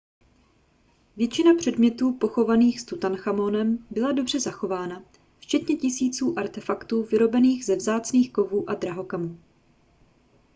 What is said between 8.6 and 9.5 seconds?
a drahokamů